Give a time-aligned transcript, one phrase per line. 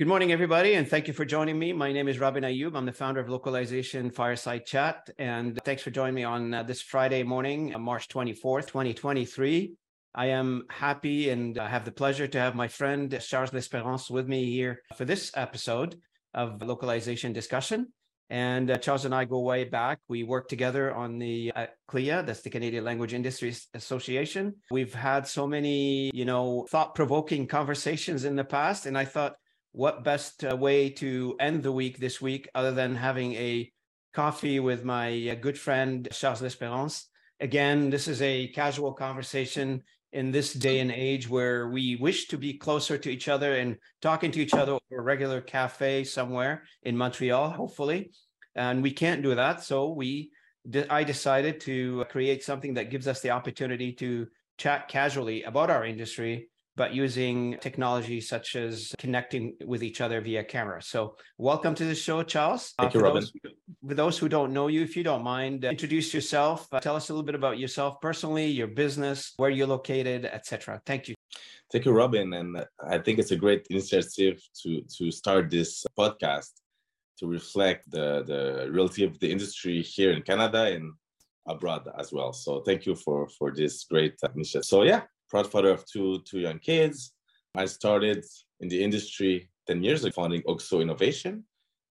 [0.00, 1.74] Good morning, everybody, and thank you for joining me.
[1.74, 2.74] My name is Robin Ayoub.
[2.74, 6.80] I'm the founder of Localization Fireside Chat, and thanks for joining me on uh, this
[6.80, 9.74] Friday morning, uh, March 24th, 2023.
[10.14, 14.26] I am happy and I have the pleasure to have my friend Charles Lesperance with
[14.26, 16.00] me here for this episode
[16.32, 17.92] of Localization Discussion.
[18.30, 19.98] And uh, Charles and I go way back.
[20.08, 24.54] We worked together on the uh, CLIA, that's the Canadian Language Industries Association.
[24.70, 29.34] We've had so many, you know, thought-provoking conversations in the past, and I thought
[29.72, 33.70] what best uh, way to end the week this week other than having a
[34.12, 37.04] coffee with my uh, good friend Charles Lesperance.
[37.40, 39.82] Again, this is a casual conversation
[40.12, 43.76] in this day and age where we wish to be closer to each other and
[44.02, 48.10] talking to each other over a regular cafe somewhere in Montreal, hopefully.
[48.56, 49.62] And we can't do that.
[49.62, 50.32] So we
[50.90, 54.26] I decided to create something that gives us the opportunity to
[54.58, 56.49] chat casually about our industry
[56.80, 60.80] but using technology such as connecting with each other via camera.
[60.80, 62.72] So, welcome to the show, Charles.
[62.78, 63.20] Thank uh, you, Robin.
[63.20, 63.32] Those,
[63.86, 66.66] for those who don't know you, if you don't mind, uh, introduce yourself.
[66.72, 70.80] Uh, tell us a little bit about yourself personally, your business, where you're located, etc.
[70.86, 71.14] Thank you.
[71.70, 72.32] Thank you, Robin.
[72.32, 76.52] And I think it's a great initiative to to start this podcast
[77.18, 80.94] to reflect the the reality of the industry here in Canada and
[81.46, 82.32] abroad as well.
[82.32, 84.64] So thank you for for this great initiative.
[84.64, 87.12] So yeah, proud father of two two young kids.
[87.54, 88.24] I started
[88.60, 91.44] in the industry 10 years ago, founding OXO Innovation.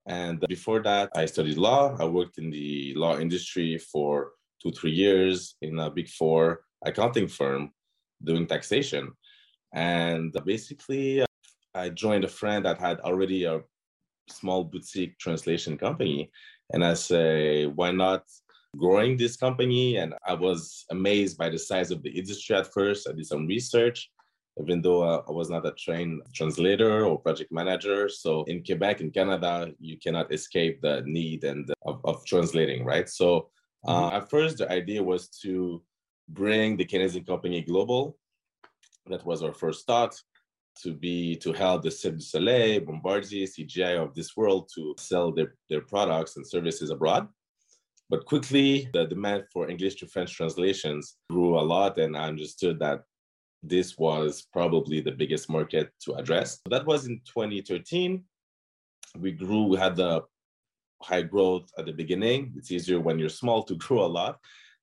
[0.07, 1.95] And before that, I studied law.
[1.99, 7.27] I worked in the law industry for two, three years in a big four accounting
[7.27, 7.71] firm
[8.23, 9.11] doing taxation.
[9.73, 11.25] And basically, uh,
[11.75, 13.61] I joined a friend that had already a
[14.29, 16.31] small boutique translation company.
[16.71, 18.23] And I say, why not
[18.77, 19.97] growing this company.
[19.97, 23.07] And I was amazed by the size of the industry at first.
[23.07, 24.09] I did some research,
[24.61, 28.09] even though uh, I was not a trained translator or project manager.
[28.09, 33.09] So in Quebec, in Canada, you cannot escape the need and of, of translating, right?
[33.09, 33.49] So
[33.85, 34.15] uh, mm-hmm.
[34.17, 35.81] at first, the idea was to
[36.29, 38.17] bring the Canadian company global.
[39.07, 40.21] That was our first thought
[40.83, 45.31] to be to help the Cirque du Soleil, Bombardier, CGI of this world to sell
[45.31, 47.27] their, their products and services abroad.
[48.09, 52.79] But quickly, the demand for English to French translations grew a lot, and I understood
[52.79, 53.03] that
[53.63, 56.59] this was probably the biggest market to address.
[56.69, 58.23] That was in 2013.
[59.19, 60.21] We grew, we had the
[61.01, 62.53] high growth at the beginning.
[62.55, 64.39] It's easier when you're small to grow a lot.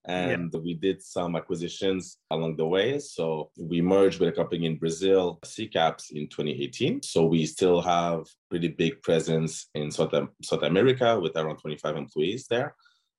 [0.06, 0.60] And yeah.
[0.60, 2.98] we did some acquisitions along the way.
[2.98, 7.02] So we merged with a company in Brazil, CCAPS, in 2018.
[7.02, 12.46] So we still have pretty big presence in South, South America with around 25 employees
[12.50, 12.74] there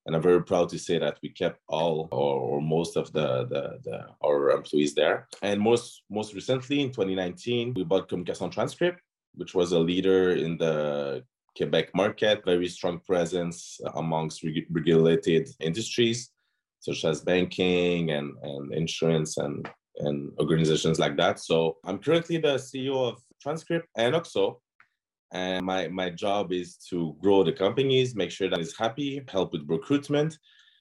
[0.06, 3.46] and I'm very proud to say that we kept all or, or most of the,
[3.46, 5.28] the, the, our employees there.
[5.42, 9.02] And most most recently in 2019, we bought Communication Transcript,
[9.34, 11.24] which was a leader in the
[11.58, 16.32] Quebec market, very strong presence amongst reg- regulated industries
[16.80, 19.68] such as banking and, and insurance and,
[19.98, 21.40] and organizations like that.
[21.40, 24.62] So I'm currently the CEO of Transcript and OXO,
[25.36, 29.52] and my, my job is to grow the companies, make sure that it's happy, help
[29.52, 30.38] with recruitment,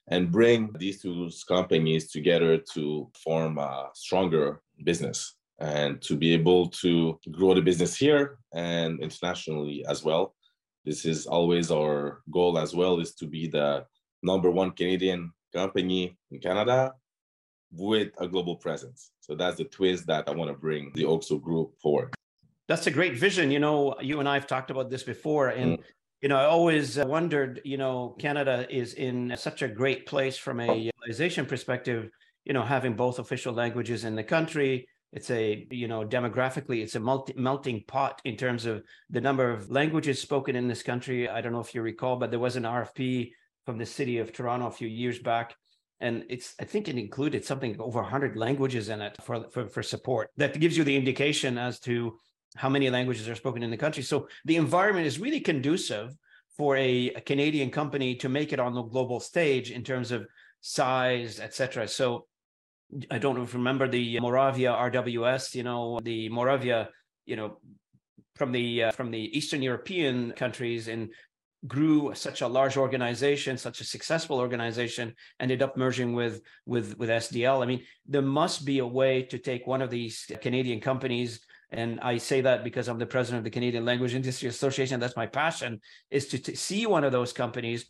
[0.07, 6.69] and bring these two companies together to form a stronger business and to be able
[6.69, 10.37] to grow the business here and internationally as well.
[10.85, 13.85] This is always our goal as well is to be the
[14.23, 16.93] number one Canadian company in Canada
[17.73, 19.11] with a global presence.
[19.19, 22.15] So that's the twist that I want to bring the OXO group forward.
[22.69, 23.51] That's a great vision.
[23.51, 25.83] You know, you and I have talked about this before, and mm.
[26.23, 27.61] you know, I always uh, wondered.
[27.65, 32.09] You know, Canada is in such a great place from a civilization perspective.
[32.45, 34.89] You know, having both official languages in the country.
[35.13, 39.49] It's a you know demographically, it's a multi- melting pot in terms of the number
[39.51, 41.29] of languages spoken in this country.
[41.29, 43.31] I don't know if you recall, but there was an RFP
[43.65, 45.55] from the city of Toronto a few years back
[46.01, 49.81] and it's i think it included something over 100 languages in it for, for for
[49.81, 52.19] support that gives you the indication as to
[52.57, 54.03] how many languages are spoken in the country.
[54.03, 56.15] So the environment is really conducive
[56.57, 60.27] for a, a Canadian company to make it on the global stage in terms of
[60.61, 61.89] size, etc.
[61.89, 62.27] So
[63.11, 66.91] I don't remember the Moravia RWS, you know, the Moravia,
[67.27, 67.59] you know,
[68.37, 71.11] from the uh, from the Eastern European countries and
[71.67, 77.09] grew such a large organization, such a successful organization, ended up merging with with with
[77.09, 77.63] SDL.
[77.63, 81.41] I mean, there must be a way to take one of these Canadian companies
[81.75, 85.01] and I say that because I'm the president of the Canadian Language Industry Association.
[85.01, 85.81] That's my passion
[86.11, 87.87] is to, to see one of those companies,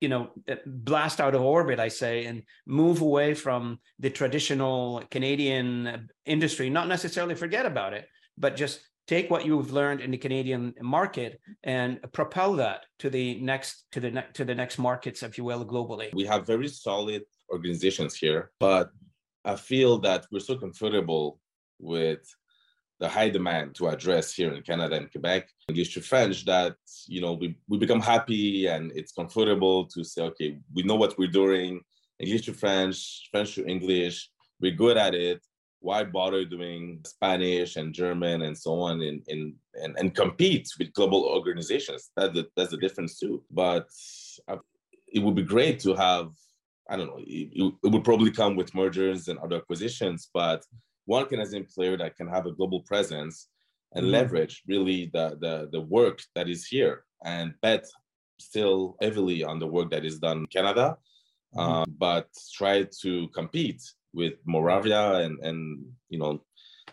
[0.00, 5.02] you know, uh, blast out of orbit, I say, and move away from the traditional
[5.10, 10.18] Canadian industry, not necessarily forget about it, but just take what you've learned in the
[10.18, 15.22] Canadian market and propel that to the next to the next to the next markets,
[15.22, 16.12] if you will, globally.
[16.12, 18.90] We have very solid organizations here, but
[19.44, 21.38] I feel that we're so comfortable
[21.78, 22.26] with
[22.98, 26.76] the high demand to address here in Canada and Quebec, English to French, that
[27.06, 31.18] you know we, we become happy and it's comfortable to say, okay, we know what
[31.18, 31.80] we're doing,
[32.18, 35.44] English to French, French to English, we're good at it.
[35.80, 40.92] Why bother doing Spanish and German and so on and, and, and, and compete with
[40.94, 42.10] global organizations?
[42.16, 43.44] That, that's the difference too.
[43.50, 43.86] But
[44.48, 44.56] uh,
[45.06, 46.30] it would be great to have,
[46.88, 50.64] I don't know, it, it would probably come with mergers and other acquisitions, but
[51.06, 53.48] one Canadian player that can have a global presence
[53.94, 54.12] and mm-hmm.
[54.12, 57.86] leverage really the, the, the work that is here and bet
[58.38, 60.98] still heavily on the work that is done in Canada,
[61.56, 61.72] mm-hmm.
[61.72, 63.82] uh, but try to compete
[64.12, 66.42] with Moravia and, and you know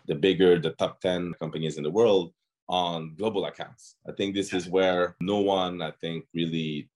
[0.06, 2.32] the bigger the top 10 companies in the world
[2.68, 3.96] on global accounts.
[4.08, 6.88] I think this is where no one I think really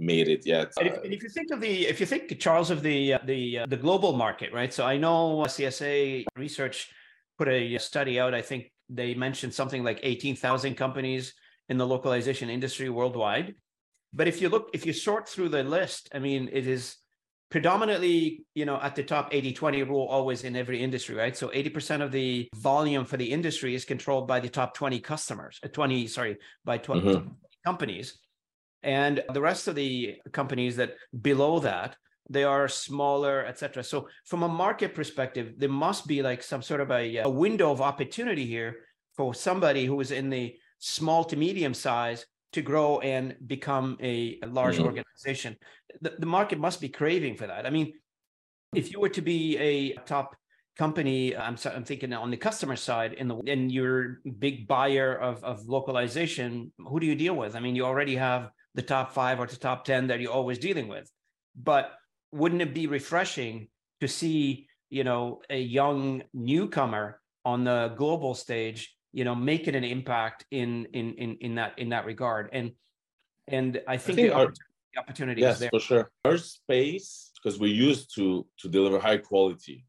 [0.00, 0.72] made it yet.
[0.78, 3.18] And if, and if, you think of the, if you think Charles of the uh,
[3.24, 4.72] the uh, the global market, right?
[4.72, 6.90] So I know CSA research
[7.38, 8.34] put a study out.
[8.34, 11.34] I think they mentioned something like eighteen thousand companies
[11.68, 13.54] in the localization industry worldwide.
[14.12, 16.96] But if you look, if you sort through the list, I mean, it is
[17.50, 21.36] predominantly, you know, at the top 80-20 rule always in every industry, right?
[21.36, 25.58] So 80% of the volume for the industry is controlled by the top 20 customers,
[25.64, 27.28] uh, 20, sorry, by 20 mm-hmm.
[27.64, 28.18] companies.
[28.82, 31.96] And the rest of the companies that below that,
[32.28, 33.82] they are smaller, etc.
[33.82, 37.70] So from a market perspective, there must be like some sort of a, a window
[37.72, 38.76] of opportunity here
[39.16, 44.38] for somebody who is in the small to medium size to grow and become a,
[44.42, 44.86] a large mm-hmm.
[44.86, 45.56] organization.
[46.00, 47.66] The, the market must be craving for that.
[47.66, 47.94] I mean,
[48.74, 50.36] if you were to be a top
[50.78, 55.44] company i'm, I'm thinking on the customer side in the and you're big buyer of,
[55.44, 59.40] of localization who do you deal with i mean you already have the top five
[59.40, 61.10] or the top 10 that you're always dealing with.
[61.56, 61.92] But
[62.32, 63.68] wouldn't it be refreshing
[64.00, 69.84] to see, you know, a young newcomer on the global stage, you know, making an
[69.84, 72.50] impact in in in in that in that regard?
[72.52, 72.72] And
[73.48, 74.46] and I think, I think the, our,
[74.94, 75.70] the opportunity yes, is there.
[75.72, 76.10] for sure.
[76.24, 79.84] Our space, because we're used to to deliver high quality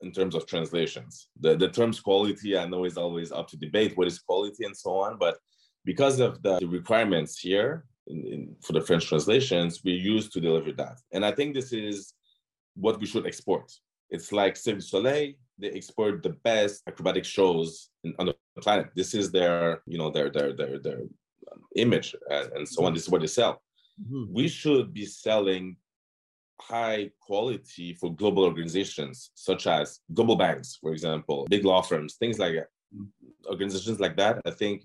[0.00, 1.28] in terms of translations.
[1.40, 3.96] The the terms quality, I know is always up to debate.
[3.96, 5.36] What is quality and so on, but
[5.84, 10.40] because of the, the requirements here in, in, for the French translations, we used to
[10.40, 10.98] deliver that.
[11.12, 12.14] And I think this is
[12.74, 13.72] what we should export.
[14.10, 18.90] It's like Cirque du Soleil, they export the best acrobatic shows in, on the planet.
[18.94, 21.00] This is their, you know, their their their their
[21.50, 22.94] um, image and, and so on.
[22.94, 23.62] This is what they sell.
[24.00, 24.32] Mm-hmm.
[24.32, 25.76] We should be selling
[26.60, 32.38] high quality for global organizations such as global banks, for example, big law firms, things
[32.38, 32.68] like that.
[33.48, 34.40] Organizations like that.
[34.44, 34.84] I think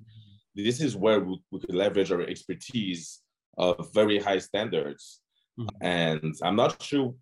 [0.63, 3.21] this is where we, we could leverage our expertise
[3.57, 5.21] of very high standards.
[5.59, 5.77] Mm-hmm.
[5.81, 7.13] And I'm not sure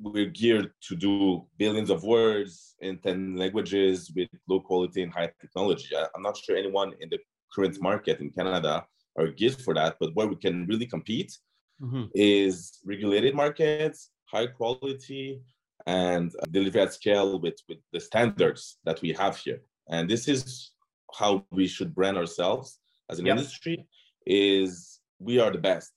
[0.00, 5.30] we're geared to do billions of words in 10 languages with low quality and high
[5.40, 5.96] technology.
[5.96, 7.18] I, am not sure anyone in the
[7.54, 8.84] current market in Canada
[9.18, 11.36] are geared for that, but where we can really compete
[11.80, 12.04] mm-hmm.
[12.14, 15.40] is regulated markets, high quality,
[15.86, 19.60] and delivery at scale with, with the standards that we have here.
[19.88, 20.72] And this is
[21.16, 22.78] how we should brand ourselves
[23.10, 23.38] as an yep.
[23.38, 23.86] industry
[24.26, 25.92] is we are the best.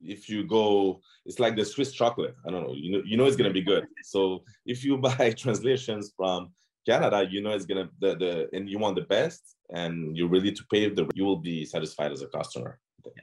[0.00, 2.34] If you go, it's like the Swiss chocolate.
[2.46, 2.74] I don't know.
[2.74, 3.86] You know, you know it's gonna be good.
[4.02, 6.50] So if you buy translations from
[6.86, 10.52] Canada, you know it's gonna the the and you want the best, and you're ready
[10.52, 11.08] to pay the.
[11.14, 12.78] You will be satisfied as a customer.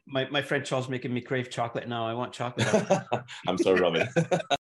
[0.05, 2.05] My, my friend Charles making me crave chocolate now.
[2.05, 2.67] I want chocolate.
[3.47, 4.07] I'm sorry, Robin.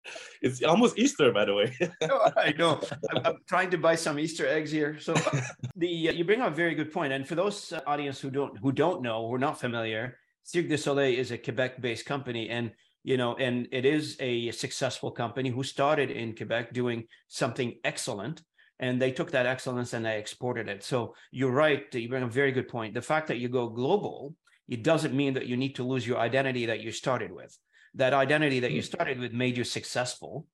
[0.45, 1.77] it's almost Easter, by the way.
[2.37, 2.81] I know.
[3.11, 4.99] I'm, I'm, trying to buy some Easter eggs here.
[5.01, 5.15] So
[5.77, 7.13] the uh, you bring up a very good point.
[7.13, 10.69] And for those uh, audience who don't who don't know, who are not familiar, Cirque
[10.69, 12.73] du Soleil is a Quebec-based company, and
[13.03, 18.43] you know, and it is a successful company who started in Quebec doing something excellent
[18.81, 20.83] and they took that excellence and they exported it.
[20.83, 21.85] So you're right.
[21.95, 22.93] You bring a very good point.
[22.93, 24.35] The fact that you go global
[24.69, 27.57] it doesn't mean that you need to lose your identity that you started with.
[27.95, 28.87] That identity that you hmm.
[28.87, 30.47] started with made you successful.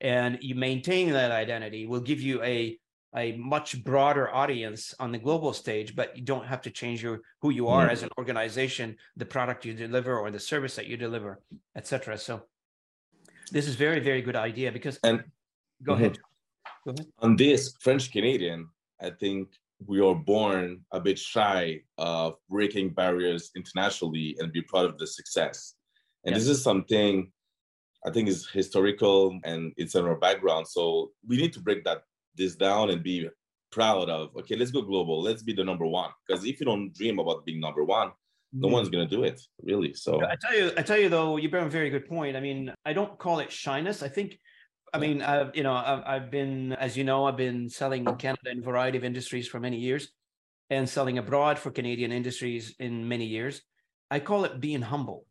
[0.00, 2.78] And you maintain that identity will give you a,
[3.14, 7.20] a much broader audience on the global stage, but you don't have to change your
[7.42, 10.86] who you are mm as an organization, the product you deliver or the service that
[10.86, 11.40] you deliver,
[11.76, 12.16] etc.
[12.16, 12.42] So
[13.52, 15.22] this is very, very good idea because and
[15.82, 16.04] go, mm-hmm.
[16.04, 16.18] ahead.
[16.86, 17.06] go ahead.
[17.18, 18.68] On this French Canadian,
[19.02, 19.48] I think
[19.86, 25.06] we are born a bit shy of breaking barriers internationally and be proud of the
[25.06, 25.74] success.
[26.24, 27.32] And this is something
[28.06, 30.66] I think is historical and it's in our background.
[30.68, 32.02] So we need to break that
[32.36, 33.28] this down and be
[33.70, 36.92] proud of okay let's go global let's be the number one because if you don't
[36.92, 38.10] dream about being number one
[38.52, 38.74] no mm-hmm.
[38.74, 41.48] one's going to do it really so i tell you i tell you though you
[41.48, 44.38] bring a very good point i mean i don't call it shyness i think
[44.92, 48.16] I mean, I've you know, I've, I've been, as you know, I've been selling in
[48.16, 50.08] Canada in a variety of industries for many years,
[50.68, 53.62] and selling abroad for Canadian industries in many years.
[54.10, 55.26] I call it being humble.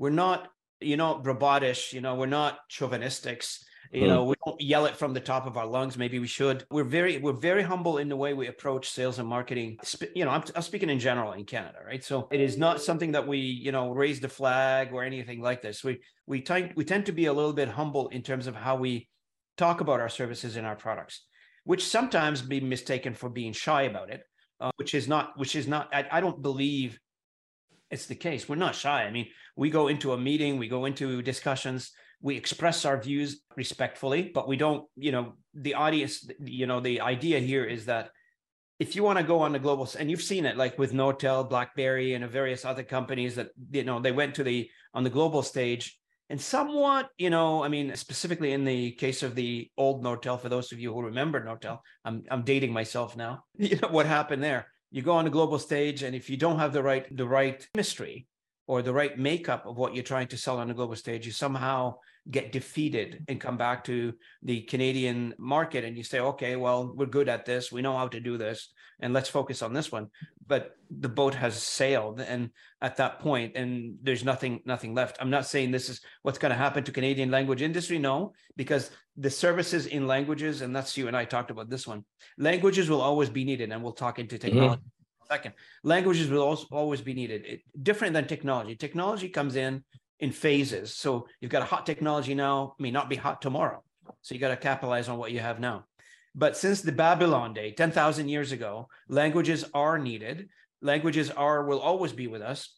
[0.00, 0.48] We're not,
[0.80, 1.92] you know, robotish.
[1.92, 3.58] You know, we're not chauvinistics.
[3.92, 6.64] You know we don't yell it from the top of our lungs maybe we should.
[6.70, 9.78] We're very we're very humble in the way we approach sales and marketing
[10.14, 12.04] you know I'm, I'm speaking in general in canada right?
[12.04, 15.60] So it is not something that we you know raise the flag or anything like
[15.60, 15.82] this.
[15.82, 18.76] We we tend we tend to be a little bit humble in terms of how
[18.76, 19.08] we
[19.56, 21.26] talk about our services and our products
[21.64, 24.22] which sometimes be mistaken for being shy about it
[24.60, 26.98] uh, which is not which is not I, I don't believe
[27.90, 28.48] it's the case.
[28.48, 29.04] We're not shy.
[29.04, 31.92] I mean we go into a meeting we go into discussions
[32.22, 37.00] we express our views respectfully but we don't you know the audience you know the
[37.00, 38.10] idea here is that
[38.78, 41.48] if you want to go on the global and you've seen it like with nortel
[41.48, 45.42] blackberry and various other companies that you know they went to the on the global
[45.42, 45.98] stage
[46.30, 50.48] and somewhat you know i mean specifically in the case of the old nortel for
[50.48, 54.42] those of you who remember nortel i'm, I'm dating myself now you know what happened
[54.42, 57.26] there you go on the global stage and if you don't have the right the
[57.26, 58.26] right mystery
[58.66, 61.32] or the right makeup of what you're trying to sell on the global stage you
[61.32, 61.94] somehow
[62.30, 67.06] get defeated and come back to the Canadian market and you say, okay, well, we're
[67.06, 67.72] good at this.
[67.72, 70.08] We know how to do this and let's focus on this one.
[70.46, 75.18] But the boat has sailed and at that point and there's nothing, nothing left.
[75.20, 77.98] I'm not saying this is what's going to happen to Canadian language industry.
[77.98, 82.04] No, because the services in languages, and that's you and I talked about this one,
[82.38, 83.70] languages will always be needed.
[83.70, 84.46] And we'll talk into mm-hmm.
[84.46, 84.80] technology.
[84.80, 84.88] Mm-hmm
[85.30, 85.54] second.
[85.84, 87.46] Languages will also always be needed.
[87.46, 88.74] It, different than technology.
[88.74, 89.84] Technology comes in
[90.18, 90.94] in phases.
[90.94, 93.82] So you've got a hot technology now, may not be hot tomorrow.
[94.22, 95.86] So you got to capitalize on what you have now.
[96.34, 100.48] But since the Babylon day, 10,000 years ago, languages are needed.
[100.80, 102.76] Languages are will always be with us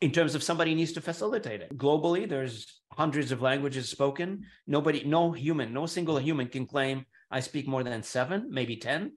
[0.00, 1.76] in terms of somebody needs to facilitate it.
[1.76, 4.44] Globally, there's hundreds of languages spoken.
[4.66, 9.12] Nobody, no human, no single human can claim I speak more than seven, maybe 10.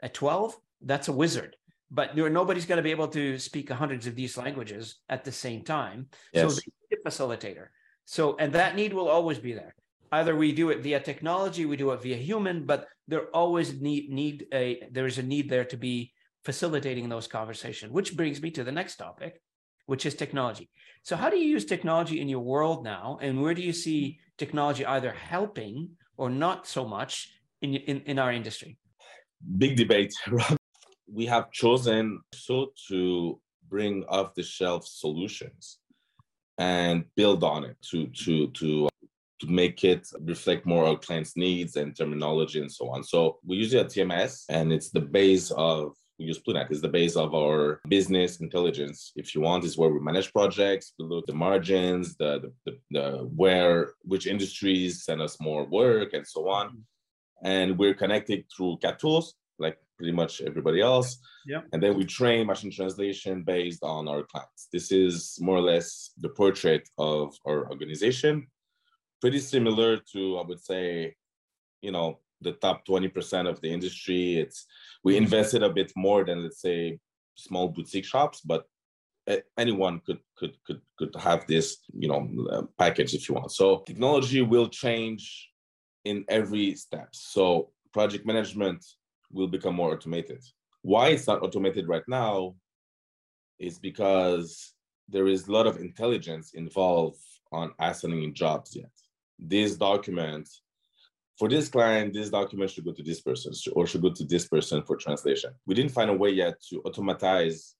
[0.00, 1.56] At 12, that's a wizard
[1.90, 5.62] but nobody's going to be able to speak hundreds of these languages at the same
[5.62, 6.08] time.
[6.32, 6.54] Yes.
[6.54, 6.60] So
[6.92, 7.68] a facilitator.
[8.04, 9.74] So and that need will always be there.
[10.12, 14.10] Either we do it via technology, we do it via human, but there always need
[14.10, 16.12] need a there is a need there to be
[16.44, 17.92] facilitating those conversations.
[17.92, 19.40] Which brings me to the next topic,
[19.86, 20.68] which is technology.
[21.02, 24.18] So how do you use technology in your world now, and where do you see
[24.38, 27.32] technology either helping or not so much
[27.62, 28.78] in in, in our industry?
[29.58, 30.14] Big debate,
[31.12, 35.78] we have chosen so to bring off the shelf solutions
[36.58, 38.88] and build on it to to to
[39.40, 43.02] to make it reflect more our clients' needs and terminology and so on.
[43.02, 46.80] So we use it at TMS and it's the base of we use Plunet is
[46.80, 49.12] the base of our business intelligence.
[49.16, 52.78] If you want, is where we manage projects, we look the margins, the, the, the,
[52.90, 56.84] the where which industries send us more work and so on.
[57.44, 61.18] And we're connected through CAT tools like pretty much everybody else.
[61.46, 61.60] Yeah.
[61.72, 64.68] And then we train machine translation based on our clients.
[64.72, 68.46] This is more or less the portrait of our organization.
[69.20, 71.14] Pretty similar to, I would say,
[71.82, 74.36] you know, the top 20% of the industry.
[74.36, 74.66] It's
[75.02, 75.24] we mm-hmm.
[75.24, 76.98] invested a bit more than let's say
[77.34, 78.64] small boutique shops, but
[79.58, 83.78] anyone could could could could have this you know uh, package if you want so
[83.78, 85.50] technology will change
[86.04, 88.84] in every step so project management
[89.32, 90.42] will become more automated.
[90.82, 92.54] Why it's not automated right now
[93.58, 94.74] is because
[95.08, 97.18] there is a lot of intelligence involved
[97.52, 98.90] on assigning jobs yet.
[99.38, 100.48] This document,
[101.38, 104.48] for this client, this document should go to this person or should go to this
[104.48, 105.50] person for translation.
[105.66, 107.74] We didn't find a way yet to automatize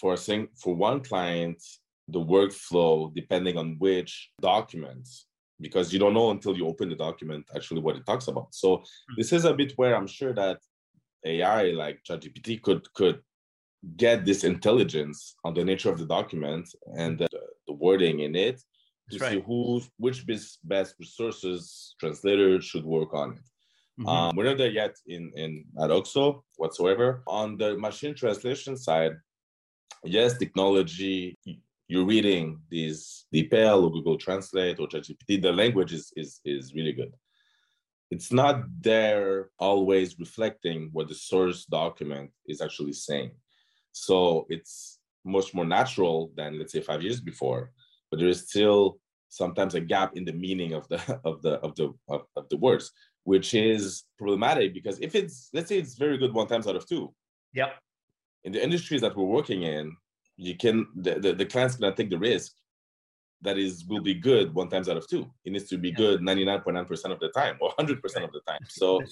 [0.00, 1.62] for a thing, for one client
[2.08, 5.26] the workflow depending on which documents
[5.60, 8.54] because you don't know until you open the document actually what it talks about.
[8.54, 9.14] So hmm.
[9.16, 10.58] this is a bit where I'm sure that
[11.24, 13.20] AI like ChatGPT could could
[13.96, 17.28] get this intelligence on the nature of the document and the,
[17.66, 18.62] the wording in it
[19.10, 19.44] to That's see right.
[19.44, 23.46] who which best, best resources translators should work on it.
[24.00, 24.08] Mm-hmm.
[24.08, 27.22] Um, we're not there yet in in at Oxo whatsoever.
[27.26, 29.12] On the machine translation side,
[30.04, 31.38] yes, technology.
[31.86, 35.42] You're reading these DeepL or Google Translate or ChatGPT.
[35.42, 37.12] The language is is is really good
[38.14, 43.32] it's not there always reflecting what the source document is actually saying.
[43.92, 47.72] So it's much more natural than let's say five years before,
[48.14, 51.74] but there is still sometimes a gap in the meaning of the of the of
[51.74, 52.92] the of, of the words.
[53.24, 56.86] which is problematic because if it's let's say it's very good one times out of
[56.86, 57.12] two.
[57.54, 57.70] Yep.
[58.44, 59.96] In the industries that we're working in,
[60.36, 62.52] you can the, the, the client's gonna take the risk
[63.42, 65.24] that is will be good one times out of two.
[65.44, 67.94] It needs to be good 99.9% of the time or 100%
[68.28, 68.62] of the time.
[68.68, 69.02] So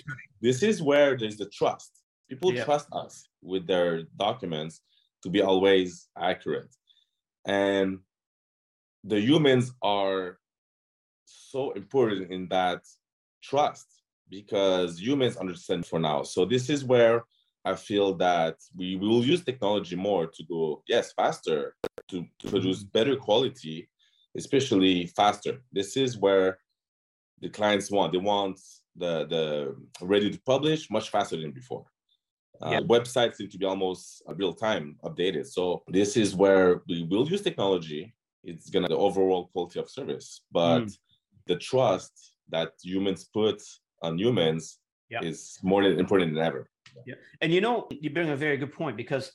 [0.41, 1.91] this is where there's the trust.
[2.31, 2.65] People yeah.
[2.65, 4.75] trust us with their documents
[5.23, 6.73] to be always accurate.
[7.45, 7.99] And
[9.05, 10.39] the humans are
[11.25, 12.83] so important in that
[13.43, 13.87] trust
[14.29, 16.23] because humans understand for now.
[16.23, 17.25] So this is where
[17.65, 21.77] I feel that we will use technology more to go, yes, faster,
[22.09, 22.99] to, to produce mm-hmm.
[22.99, 23.89] better quality,
[24.37, 25.63] especially faster.
[25.73, 26.59] This is where
[27.41, 28.13] the clients want.
[28.13, 28.59] They want
[28.97, 31.85] the the ready to publish much faster than before.
[32.61, 32.81] Uh, yeah.
[32.81, 35.47] Websites seem to be almost real time updated.
[35.47, 38.15] So this is where we will use technology.
[38.45, 40.99] It's gonna the overall quality of service, but mm.
[41.47, 43.63] the trust that humans put
[44.03, 45.21] on humans yeah.
[45.23, 46.69] is more important than ever.
[47.07, 47.15] Yeah.
[47.41, 49.33] And you know, you bring a very good point because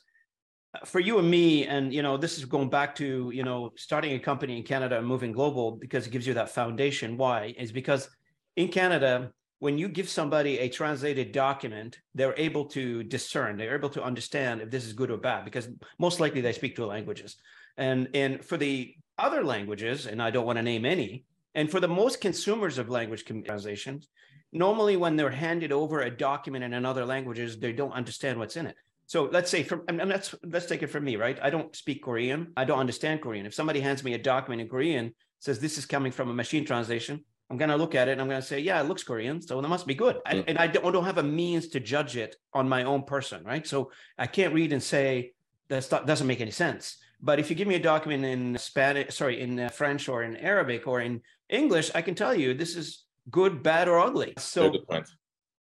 [0.74, 3.72] uh, for you and me, and you know, this is going back to you know
[3.76, 7.16] starting a company in Canada and moving global because it gives you that foundation.
[7.16, 8.08] Why is because
[8.56, 13.90] in Canada, when you give somebody a translated document, they're able to discern, they're able
[13.90, 17.36] to understand if this is good or bad because most likely they speak two languages.
[17.78, 21.80] And and for the other languages, and I don't want to name any, and for
[21.80, 24.08] the most consumers of language translations,
[24.52, 28.66] normally when they're handed over a document in another languages, they don't understand what's in
[28.66, 28.76] it.
[29.06, 31.38] So let's say from and let's let's take it from me, right?
[31.40, 32.52] I don't speak Korean.
[32.56, 33.46] I don't understand Korean.
[33.46, 36.66] If somebody hands me a document in Korean, says this is coming from a machine
[36.66, 39.02] translation, I'm going to look at it and I'm going to say, yeah, it looks
[39.02, 40.18] Korean, so it must be good.
[40.26, 40.44] I, mm.
[40.46, 43.66] and I don't, don't, have a means to judge it on my own person, right?
[43.66, 45.32] So I can't read and say
[45.68, 46.98] that doesn't make any sense.
[47.20, 50.36] But if you give me a document in Spanish, sorry, in uh, French or in
[50.36, 54.34] Arabic or in English, I can tell you this is good, bad, or ugly.
[54.38, 54.72] So,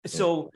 [0.05, 0.51] so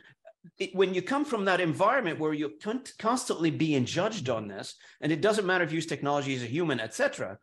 [0.59, 4.75] it, when you come from that environment where you're con- constantly being judged on this,
[5.01, 7.37] and it doesn't matter if you use technology as a human, etc.,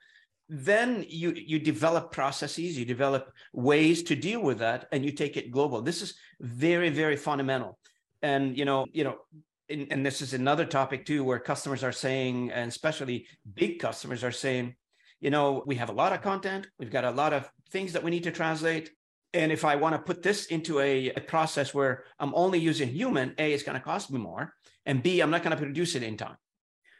[0.49, 5.37] then you you develop processes, you develop ways to deal with that, and you take
[5.37, 5.81] it global.
[5.81, 7.79] This is very very fundamental,
[8.23, 9.16] and you know you know.
[9.73, 14.33] And, this is another topic too, where customers are saying, and especially big customers are
[14.33, 14.75] saying,
[15.21, 18.03] you know, we have a lot of content, we've got a lot of things that
[18.03, 18.91] we need to translate
[19.35, 22.89] and if I want to put this into a, a, process where I'm only using
[22.89, 24.55] human, A, it's going to cost me more,
[24.85, 26.37] and B, I'm not going to produce it in time.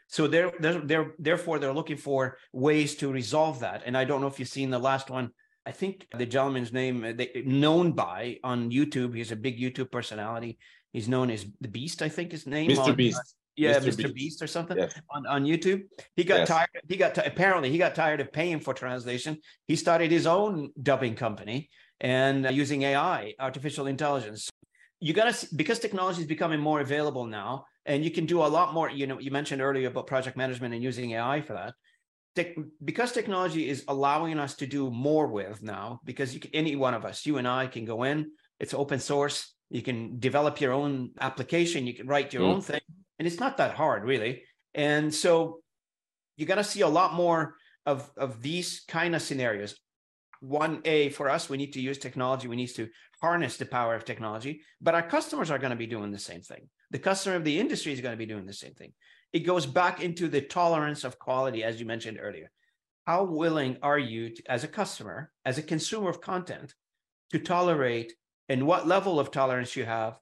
[0.07, 3.83] So they're, they're, they're therefore they're looking for ways to resolve that.
[3.85, 5.31] And I don't know if you've seen the last one.
[5.65, 9.15] I think the gentleman's name, they, known by on YouTube.
[9.15, 10.57] He's a big YouTube personality.
[10.93, 12.01] He's known as the Beast.
[12.01, 12.69] I think his name.
[12.69, 12.87] Mr.
[12.87, 13.17] On, Beast.
[13.17, 13.23] Uh,
[13.55, 13.87] yeah, Mr.
[13.87, 13.97] Mr.
[13.97, 14.15] Beast.
[14.15, 14.41] Beast.
[14.41, 14.93] or something yes.
[15.11, 15.83] on, on YouTube.
[16.15, 16.47] He got yes.
[16.47, 16.69] tired.
[16.87, 19.39] He got t- apparently he got tired of paying for translation.
[19.67, 24.49] He started his own dubbing company and using AI, artificial intelligence.
[24.99, 28.47] You got to because technology is becoming more available now, and you can do a
[28.47, 28.89] lot more.
[28.89, 31.73] You know, you mentioned earlier about project management and using AI for that.
[32.35, 36.75] Te- because technology is allowing us to do more with now, because you can, any
[36.75, 38.31] one of us, you and I, can go in.
[38.59, 39.53] It's open source.
[39.73, 41.87] You can develop your own application.
[41.87, 42.53] You can write your mm.
[42.53, 42.81] own thing,
[43.17, 44.43] and it's not that hard, really.
[44.73, 45.59] And so,
[46.37, 47.55] you got to see a lot more
[47.85, 49.75] of of these kind of scenarios
[50.39, 52.89] one a for us we need to use technology we need to
[53.21, 56.41] harness the power of technology but our customers are going to be doing the same
[56.41, 58.91] thing the customer of the industry is going to be doing the same thing
[59.31, 62.51] it goes back into the tolerance of quality as you mentioned earlier
[63.05, 66.73] how willing are you to, as a customer as a consumer of content
[67.31, 68.13] to tolerate
[68.53, 70.13] and what level of tolerance you have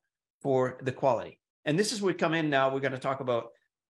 [0.41, 3.19] for the quality and this is where we come in now we're going to talk
[3.19, 3.45] about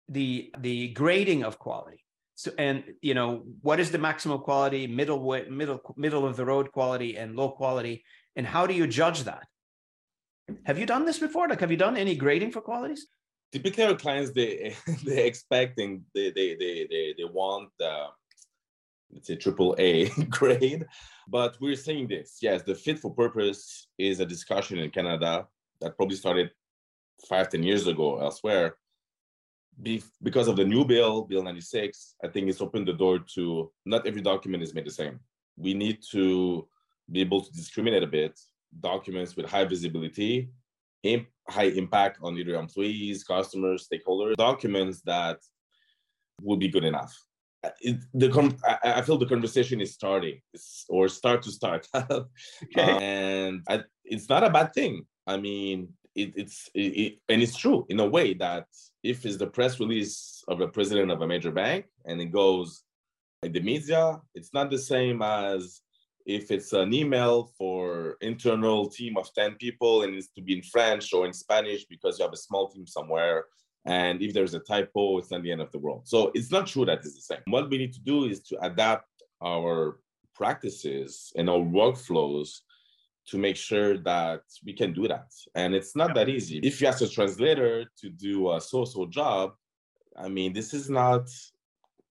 [0.08, 2.04] the the grading of quality
[2.36, 6.72] so, and you know, what is the maximum quality, middle middle middle of the road
[6.72, 9.46] quality, and low quality, and how do you judge that?
[10.64, 11.48] Have you done this before?
[11.48, 13.06] Like, have you done any grading for qualities?
[13.52, 18.06] Typically, our clients they they expecting they they they they, they want the
[19.14, 20.86] let's say triple A grade,
[21.28, 22.38] but we're saying this.
[22.42, 25.46] Yes, the fit for purpose is a discussion in Canada
[25.80, 26.50] that probably started
[27.28, 28.76] five ten years ago elsewhere
[29.82, 33.70] be, because of the new bill, Bill 96, I think it's opened the door to
[33.84, 35.20] not every document is made the same.
[35.56, 36.68] We need to
[37.10, 38.38] be able to discriminate a bit
[38.80, 40.50] documents with high visibility,
[41.02, 45.38] imp, high impact on either employees, customers, stakeholders, documents that
[46.42, 47.14] will be good enough.
[47.80, 48.28] It, the
[48.66, 50.40] I, I feel the conversation is starting
[50.88, 52.26] or start to start okay.
[52.76, 57.56] and I, it's not a bad thing i mean it, it's it, it, and it's
[57.56, 58.66] true in a way that
[59.02, 62.84] if it's the press release of a president of a major bank and it goes
[63.44, 65.82] in the media, it's not the same as
[66.26, 70.62] if it's an email for internal team of 10 people and it's to be in
[70.62, 73.44] french or in spanish because you have a small team somewhere
[73.86, 76.66] and if there's a typo it's not the end of the world so it's not
[76.66, 79.08] true that it's the same what we need to do is to adapt
[79.42, 79.98] our
[80.34, 82.60] practices and our workflows
[83.26, 86.86] to make sure that we can do that and it's not that easy if you
[86.86, 89.52] ask a translator to do a so-so job
[90.16, 91.28] i mean this is not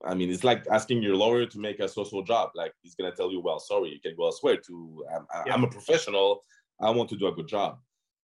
[0.06, 2.50] I mean, it's like asking your lawyer to make a social job.
[2.54, 4.58] Like he's gonna tell you, well, sorry, you can go elsewhere.
[4.58, 5.54] To I'm, yeah.
[5.54, 6.42] I'm a professional.
[6.78, 7.78] I want to do a good job.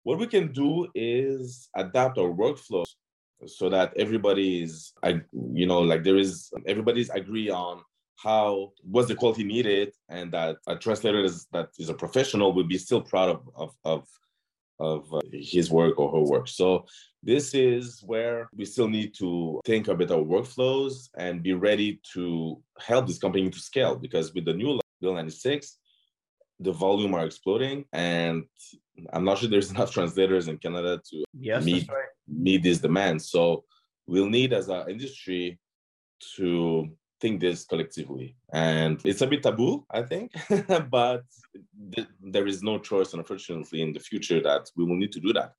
[0.04, 2.94] What we can do is adapt our workflows
[3.46, 4.92] so that everybody is,
[5.32, 7.82] you know, like there is everybody's agree on
[8.16, 12.64] how what's the quality needed, and that a translator is, that is a professional will
[12.64, 14.08] be still proud of of of,
[14.80, 16.48] of uh, his work or her work.
[16.48, 16.86] So
[17.22, 22.60] this is where we still need to think about our workflows and be ready to
[22.78, 25.78] help this company to scale because with the new Bill 96,
[26.60, 28.44] the volume are exploding and
[29.12, 32.06] I'm not sure there's enough translators in Canada to yes, meet, right.
[32.28, 33.30] Meet these demands.
[33.30, 33.64] So
[34.06, 35.58] we'll need as an industry
[36.36, 36.88] to
[37.20, 38.36] think this collectively.
[38.52, 40.32] And it's a bit taboo, I think,
[40.90, 41.24] but
[41.94, 45.32] th- there is no choice, unfortunately, in the future that we will need to do
[45.32, 45.52] that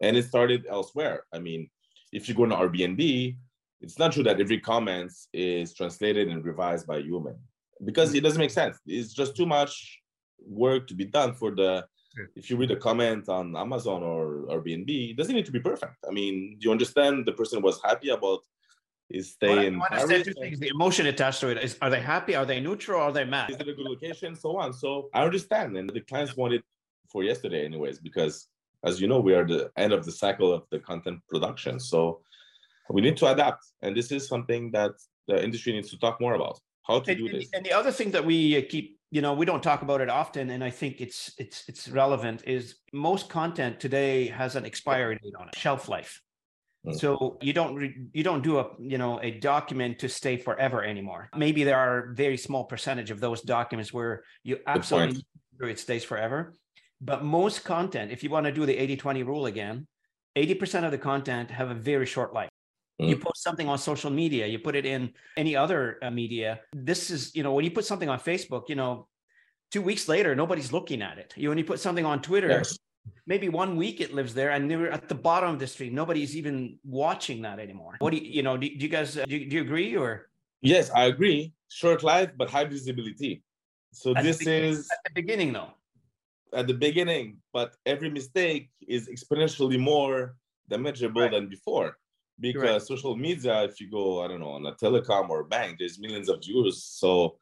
[0.00, 1.24] and it started elsewhere.
[1.32, 1.70] I mean,
[2.12, 3.36] if you go to Airbnb,
[3.80, 7.36] it's not true that every comment is translated and revised by human
[7.84, 8.78] because it doesn't make sense.
[8.86, 10.00] It's just too much
[10.38, 11.86] work to be done for the.
[12.34, 15.96] If you read a comment on Amazon or Airbnb, it doesn't need to be perfect.
[16.08, 18.40] I mean, do you understand the person was happy about
[19.08, 20.24] his stay well, in Paris?
[20.24, 22.34] Two things, the emotion attached to it is: are they happy?
[22.34, 23.00] Are they neutral?
[23.00, 23.50] Are they mad?
[23.50, 24.34] Is it a good location?
[24.34, 24.72] So on.
[24.72, 26.62] So I understand, and the clients wanted
[27.10, 28.48] for yesterday, anyways, because
[28.84, 31.78] as you know, we are the end of the cycle of the content production.
[31.80, 32.20] So
[32.88, 33.66] we need to adapt.
[33.82, 34.92] And this is something that
[35.28, 36.60] the industry needs to talk more about.
[36.86, 37.48] How to and, do this.
[37.52, 40.50] And the other thing that we keep, you know, we don't talk about it often,
[40.50, 45.34] and I think it's it's it's relevant, is most content today has an expiry date
[45.38, 46.22] on it, shelf life.
[46.86, 46.98] Mm.
[46.98, 50.84] So you don't re- you don't do a you know a document to stay forever
[50.84, 51.28] anymore.
[51.36, 55.24] Maybe there are very small percentage of those documents where you absolutely
[55.60, 56.54] it stays forever.
[57.00, 59.86] But most content, if you want to do the 80 20 rule again,
[60.36, 62.49] 80% of the content have a very short life.
[63.00, 63.08] Mm.
[63.08, 66.60] You post something on social media, you put it in any other uh, media.
[66.72, 69.08] This is, you know, when you put something on Facebook, you know,
[69.70, 71.32] two weeks later, nobody's looking at it.
[71.36, 72.78] You when you put something on Twitter, yes.
[73.26, 75.94] maybe one week it lives there and they're at the bottom of the stream.
[75.94, 77.96] Nobody's even watching that anymore.
[78.00, 79.96] What do you, you know, do, do you guys, uh, do you, do you, agree
[79.96, 80.28] or?
[80.60, 81.52] Yes, I agree.
[81.68, 83.42] Short life, but high visibility.
[83.92, 85.72] So at this is at the beginning though
[86.52, 90.36] at the beginning, but every mistake is exponentially more
[90.70, 91.30] damageable right.
[91.30, 91.96] than before.
[92.40, 92.82] Because right.
[92.82, 95.98] social media, if you go, I don't know, on a telecom or a bank, there's
[95.98, 96.82] millions of views.
[96.82, 97.36] So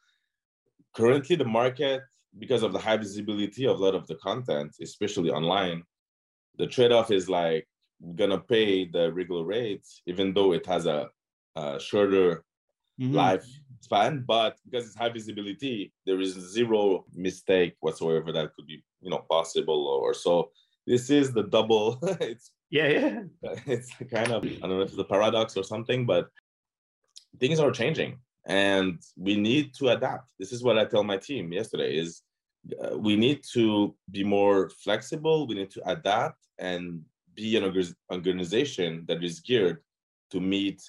[0.95, 2.03] currently the market,
[2.39, 5.83] because of the high visibility of a lot of the content, especially online,
[6.59, 7.69] the trade-off is like
[8.17, 11.09] gonna pay the regular rates, even though it has a,
[11.57, 12.45] a shorter
[13.01, 13.15] mm-hmm.
[13.15, 13.47] life
[13.81, 19.11] span, but because it's high visibility, there is zero mistake whatsoever that could be, you
[19.11, 20.51] know, possible or so.
[20.87, 21.99] This is the double.
[22.21, 23.23] it's yeah, yeah.
[23.67, 26.29] It's kind of I don't know if it's a paradox or something, but
[27.39, 30.31] things are changing and we need to adapt.
[30.39, 32.23] This is what I tell my team yesterday: is
[32.83, 35.47] uh, we need to be more flexible.
[35.47, 37.03] We need to adapt and
[37.35, 39.79] be an organization that is geared
[40.31, 40.83] to meet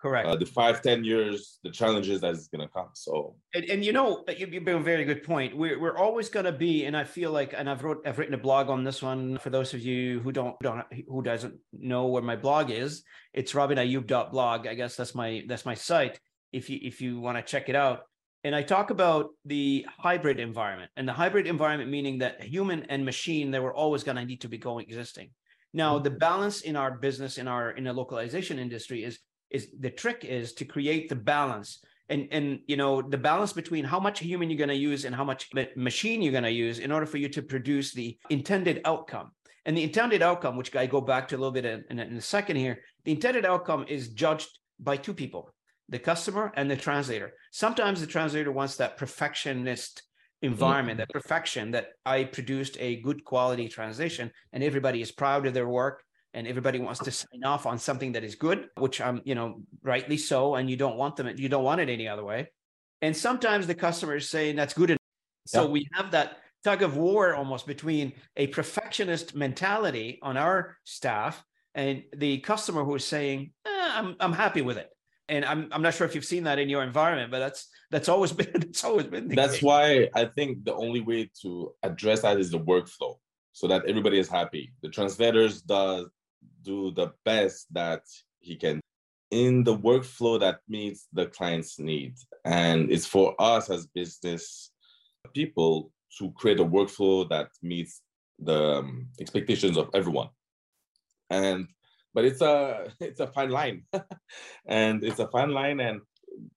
[0.00, 0.26] Correct.
[0.26, 2.88] Uh, the five, ten years, the challenges that is going to come.
[2.94, 5.54] So, and, and you know, you, you bring a very good point.
[5.54, 8.32] We're, we're always going to be, and I feel like, and I've wrote, I've written
[8.32, 12.06] a blog on this one for those of you who don't, don't, who doesn't know
[12.06, 13.02] where my blog is.
[13.34, 14.66] It's robinayoub.blog.
[14.66, 16.18] I guess that's my, that's my site.
[16.50, 18.00] If you, if you want to check it out.
[18.42, 23.04] And I talk about the hybrid environment and the hybrid environment, meaning that human and
[23.04, 25.30] machine, they were always going to need to be going existing.
[25.74, 29.18] Now, the balance in our business, in our in the localization industry, is
[29.50, 31.84] is the trick is to create the balance.
[32.08, 35.14] And and you know the balance between how much human you're going to use and
[35.14, 38.80] how much machine you're going to use in order for you to produce the intended
[38.84, 39.30] outcome.
[39.64, 42.16] And the intended outcome which i go back to a little bit in, in, in
[42.16, 45.52] a second here the intended outcome is judged by two people
[45.88, 47.32] the customer and the translator.
[47.50, 50.02] Sometimes the translator wants that perfectionist
[50.42, 51.06] environment mm-hmm.
[51.12, 55.68] that perfection that i produced a good quality translation and everybody is proud of their
[55.68, 56.02] work
[56.34, 59.62] and everybody wants to sign off on something that is good which i'm you know
[59.82, 62.48] rightly so and you don't want them you don't want it any other way
[63.02, 65.00] and sometimes the customer is saying that's good enough.
[65.46, 71.42] so we have that tug of war almost between a perfectionist mentality on our staff
[71.74, 74.90] and the customer who is saying eh, I'm, I'm happy with it
[75.30, 78.08] and I'm I'm not sure if you've seen that in your environment, but that's that's
[78.08, 79.28] always been it's always been.
[79.28, 79.62] that's case.
[79.62, 83.14] why I think the only way to address that is the workflow,
[83.52, 84.72] so that everybody is happy.
[84.82, 86.06] The translators does
[86.62, 88.02] do the best that
[88.40, 88.80] he can
[89.30, 94.72] in the workflow that meets the client's needs, and it's for us as business
[95.34, 98.02] people to create a workflow that meets
[98.38, 100.28] the um, expectations of everyone.
[101.28, 101.68] And
[102.12, 103.84] but it's a it's a fine line,
[104.66, 106.00] and it's a fine line, and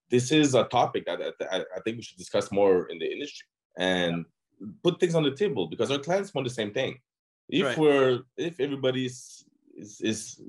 [0.09, 1.19] this is a topic that
[1.51, 4.25] I, I think we should discuss more in the industry and
[4.83, 6.97] put things on the table because our clients want the same thing.
[7.49, 7.77] If right.
[7.77, 9.45] we're if everybody's
[9.77, 10.41] is, is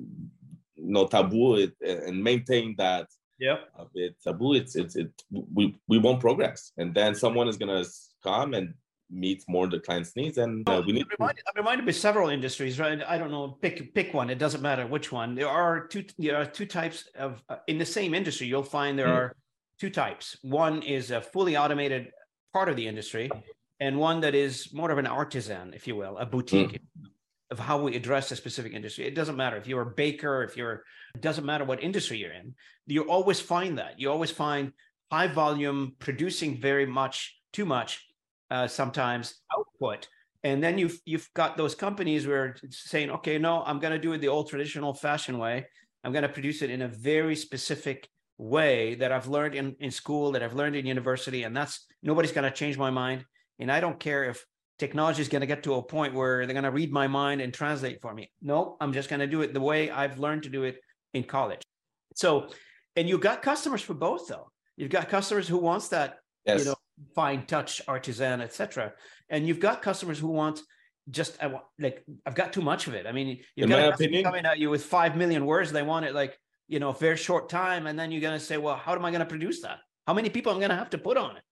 [0.76, 3.08] know taboo it, and maintain that.
[3.38, 6.72] Yeah a bit taboo it's it's it we we won't progress.
[6.76, 7.84] And then someone is gonna
[8.22, 8.74] come and
[9.10, 12.30] meet more the client's needs and uh, we need I'm reminded, I'm reminded of several
[12.30, 13.02] industries right?
[13.06, 15.34] I don't know pick pick one it doesn't matter which one.
[15.34, 18.98] There are two there are two types of uh, in the same industry you'll find
[18.98, 19.16] there mm.
[19.16, 19.36] are
[19.80, 20.36] two types.
[20.42, 22.12] One is a fully automated
[22.52, 23.30] part of the industry
[23.80, 27.08] and one that is more of an artisan if you will a boutique mm.
[27.54, 29.06] Of how we address a specific industry.
[29.06, 30.82] It doesn't matter if you're a baker if you're
[31.14, 32.54] it doesn't matter what industry you're in.
[32.86, 34.00] You always find that.
[34.00, 34.72] You always find
[35.12, 37.90] high volume producing very much too much
[38.50, 40.08] uh, sometimes output.
[40.42, 44.04] And then you've you've got those companies where it's saying okay no i'm going to
[44.06, 45.56] do it the old traditional fashion way.
[46.02, 49.92] I'm going to produce it in a very specific way that i've learned in, in
[49.92, 53.24] school that i've learned in university and that's nobody's going to change my mind.
[53.60, 54.44] And i don't care if
[54.84, 57.40] technology is going to get to a point where they're going to read my mind
[57.40, 60.42] and translate for me no i'm just going to do it the way i've learned
[60.42, 60.76] to do it
[61.14, 61.62] in college
[62.14, 62.28] so
[62.96, 66.58] and you've got customers for both though you've got customers who wants that yes.
[66.58, 66.76] you know
[67.14, 68.92] fine touch artisan etc
[69.28, 70.60] and you've got customers who want
[71.10, 73.06] just I want like I've got too much of it.
[73.06, 75.70] I mean, you've In got opinion, coming at you with five million words.
[75.70, 78.56] They want it like you know, a very short time, and then you're gonna say,
[78.56, 79.78] well, how am I gonna produce that?
[80.06, 81.42] How many people I'm gonna have to put on it?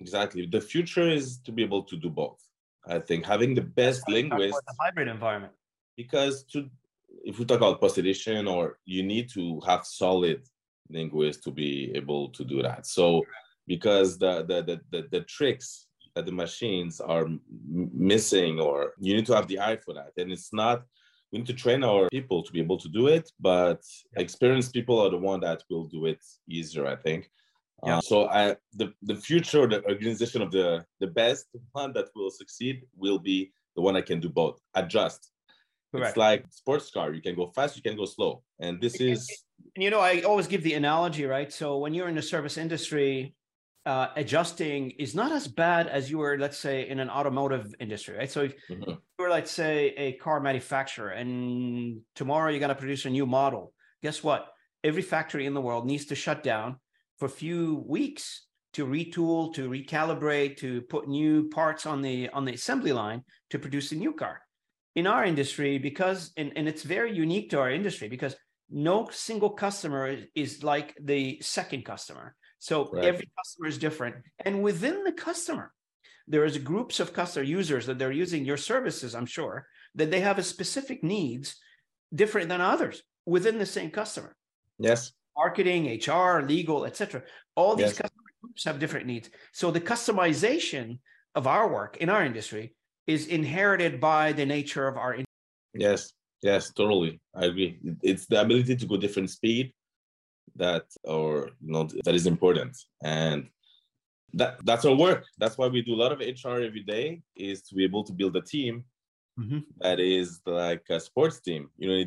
[0.00, 0.46] Exactly.
[0.46, 2.40] The future is to be able to do both.
[2.86, 5.52] I think having the best linguist, the hybrid environment.
[5.96, 6.68] Because to
[7.24, 10.42] if we talk about post edition, or you need to have solid
[10.90, 12.86] linguists to be able to do that.
[12.86, 13.22] So
[13.66, 17.26] because the the the, the, the tricks that the machines are
[17.70, 20.82] missing or you need to have the eye for that and it's not
[21.32, 23.82] we need to train our people to be able to do it but
[24.16, 27.30] experienced people are the one that will do it easier i think
[27.84, 27.98] yeah.
[27.98, 32.30] Uh, so I, the, the future the organization of the the best one that will
[32.30, 35.30] succeed will be the one I can do both adjust
[35.92, 36.08] Correct.
[36.10, 39.28] it's like sports car you can go fast you can go slow and this is
[39.74, 42.56] and you know i always give the analogy right so when you're in the service
[42.56, 43.34] industry
[43.84, 48.16] uh, adjusting is not as bad as you were, let's say, in an automotive industry,
[48.16, 48.30] right?
[48.30, 48.90] So if mm-hmm.
[48.90, 53.26] you were, let's say, a car manufacturer, and tomorrow you're going to produce a new
[53.26, 54.46] model, guess what?
[54.84, 56.76] Every factory in the world needs to shut down
[57.22, 62.44] for a few weeks to retool, to recalibrate, to put new parts on the on
[62.44, 64.40] the assembly line to produce a new car.
[64.96, 68.34] In our industry, because and, and it's very unique to our industry because
[68.70, 73.04] no single customer is like the second customer so right.
[73.04, 74.16] every customer is different.
[74.44, 75.72] And within the customer,
[76.26, 80.20] there is groups of customer users that they're using your services, I'm sure, that they
[80.20, 81.56] have a specific needs
[82.12, 84.34] different than others within the same customer.
[84.78, 85.12] Yes.
[85.36, 87.22] Marketing, HR, legal, etc.
[87.54, 87.98] All these yes.
[87.98, 89.30] customer groups have different needs.
[89.52, 90.98] So the customization
[91.34, 92.74] of our work in our industry
[93.06, 95.26] is inherited by the nature of our industry.
[95.74, 97.20] Yes, yes, totally.
[97.34, 97.78] I agree.
[98.02, 99.72] It's the ability to go different speed
[100.56, 103.48] that or you know that is important and
[104.34, 107.62] that that's our work that's why we do a lot of hr every day is
[107.62, 108.84] to be able to build a team
[109.38, 109.58] mm-hmm.
[109.78, 112.04] that is like a sports team you know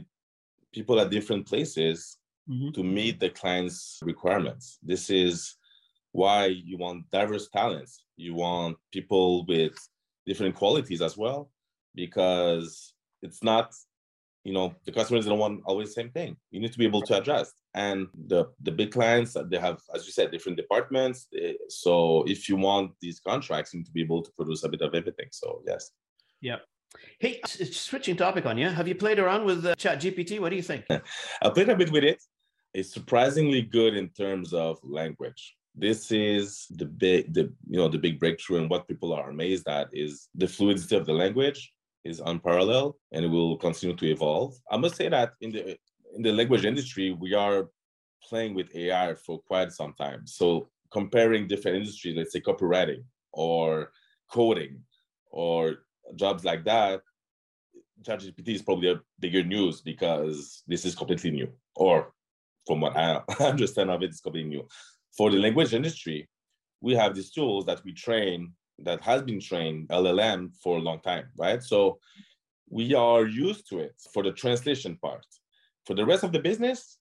[0.74, 2.18] people at different places
[2.50, 2.72] mm-hmm.
[2.72, 4.78] to meet the client's requirements.
[4.84, 5.56] This is
[6.12, 8.06] why you want diverse talents.
[8.16, 9.76] You want people with
[10.26, 11.52] different qualities as well
[11.94, 13.72] because it's not
[14.44, 16.38] you know the customers don't want always the same thing.
[16.52, 17.54] You need to be able to adjust.
[17.74, 21.28] And the the big clients they have as you said different departments.
[21.70, 24.82] So if you want these contracts you need to be able to produce a bit
[24.82, 25.28] of everything.
[25.32, 25.92] So yes.
[26.42, 26.60] Yeah
[27.20, 28.70] hey switching topic on you.
[28.70, 30.86] Have you played around with uh, chat gpt what do you think?
[31.42, 32.22] I played a bit with it
[32.76, 37.98] it's surprisingly good in terms of language this is the big the you know the
[37.98, 41.74] big breakthrough and what people are amazed at is the fluidity of the language
[42.06, 44.56] is unparalleled and it will continue to evolve.
[44.72, 45.78] I must say that in the
[46.16, 47.70] in the language industry, we are
[48.24, 50.26] playing with AI for quite some time.
[50.26, 53.92] So comparing different industries, let's say copywriting or
[54.32, 54.82] coding
[55.30, 55.80] or
[56.16, 57.02] jobs like that,
[58.04, 61.50] ChatGPT is probably a bigger news because this is completely new.
[61.76, 62.14] Or
[62.66, 64.68] from what I understand of it, it's completely new.
[65.18, 66.28] For the language industry,
[66.82, 71.00] we have these tools that we train that has been trained LLM for a long
[71.00, 71.64] time, right?
[71.64, 72.00] So
[72.70, 75.26] we are used to it for the translation part.
[75.86, 76.98] For the rest of the business,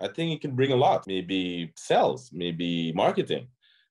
[0.00, 1.06] I think it can bring a lot.
[1.06, 3.48] Maybe sales, maybe marketing.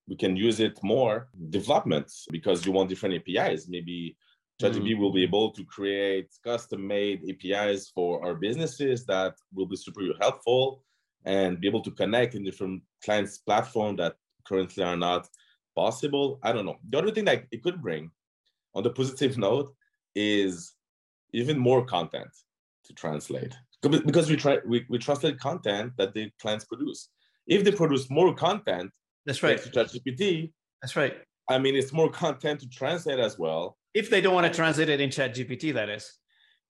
[0.07, 3.67] We can use it more development because you want different APIs.
[3.69, 4.17] Maybe
[4.61, 4.99] ChatGPT mm.
[4.99, 10.83] will be able to create custom-made APIs for our businesses that will be super helpful
[11.25, 15.27] and be able to connect in different clients' platform that currently are not
[15.75, 16.39] possible.
[16.43, 16.77] I don't know.
[16.89, 18.11] The other thing that it could bring,
[18.75, 19.73] on the positive note,
[20.15, 20.73] is
[21.33, 22.29] even more content
[22.85, 27.09] to translate because we try we, we translate content that the clients produce.
[27.47, 28.91] If they produce more content,
[29.25, 29.61] that's right.
[29.61, 31.15] To ChatGPT, that's right.
[31.49, 33.77] I mean, it's more content to translate as well.
[33.93, 36.13] If they don't want to translate it in ChatGPT, that is.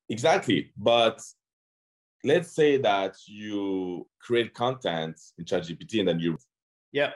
[0.10, 1.22] Exactly, but
[2.24, 6.38] let's say that you create content in ChatGPT and then you
[6.92, 7.12] yeah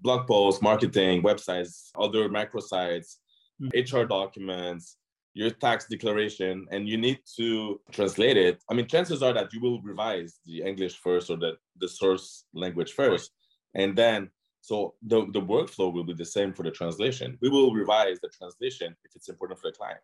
[0.00, 3.16] blog posts, marketing, websites, other microsites,
[3.60, 3.96] mm-hmm.
[3.96, 4.96] HR documents,
[5.34, 8.62] your tax declaration, and you need to translate it.
[8.70, 12.44] I mean, chances are that you will revise the English first or the, the source
[12.54, 13.32] language first.
[13.74, 14.30] And then,
[14.68, 17.38] so the, the workflow will be the same for the translation.
[17.40, 20.00] We will revise the translation if it's important for the client.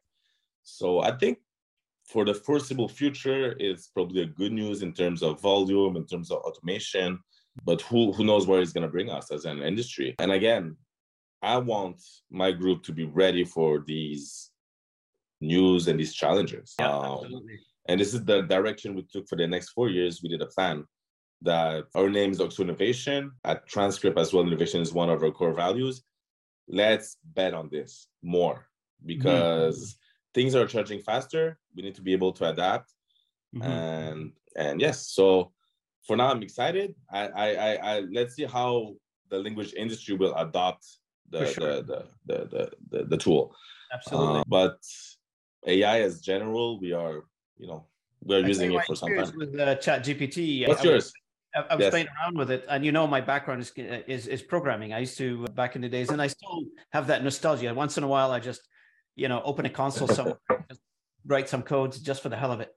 [0.63, 1.37] So I think
[2.07, 6.31] for the foreseeable future, it's probably a good news in terms of volume, in terms
[6.31, 7.19] of automation,
[7.67, 10.15] but who, who knows where it's going to bring us as an industry.
[10.19, 10.79] And again,
[11.43, 12.01] I want
[12.31, 14.51] my group to be ready for these
[15.43, 16.75] news and these challenges.
[16.81, 17.43] Yeah, um,
[17.87, 20.23] and this is the direction we took for the next four years.
[20.23, 20.87] We did a plan
[21.45, 23.33] that our name is Oxo Innovation.
[23.45, 26.03] At Transcript as well, innovation is one of our core values.
[26.69, 28.67] Let's bet on this more
[29.05, 30.41] because mm-hmm.
[30.41, 31.59] things are charging faster.
[31.77, 32.93] We need to be able to adapt.
[33.55, 33.71] Mm-hmm.
[33.71, 35.53] And and yes, so
[36.07, 36.95] for now I'm excited.
[37.11, 38.95] I, I I, I let's see how
[39.31, 40.87] the language industry will adopt
[41.31, 41.83] the sure.
[41.83, 43.55] the, the, the, the, the tool.
[43.93, 44.41] Absolutely.
[44.41, 44.79] Uh, but
[45.67, 47.25] AI as general, we are,
[47.57, 47.87] you know,
[48.23, 49.33] we are using it for some time.
[49.37, 51.13] With uh, ChatGPT, what's I, yours?
[51.55, 51.91] I was, yes.
[51.91, 54.93] playing around with it, and you know, my background is, uh, is is programming.
[54.93, 57.73] I used to uh, back in the days, and I still have that nostalgia.
[57.73, 58.61] Once in a while, I just,
[59.15, 60.41] you know, open a console somewhere,
[61.27, 62.71] write some codes just for the hell of it.